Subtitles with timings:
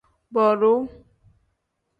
[0.33, 0.79] Boduu.